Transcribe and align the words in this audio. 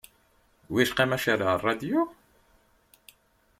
Wicqa 0.73 1.03
ma 1.07 1.17
ceεleɣ 1.23 1.49
rradyu? 1.57 2.01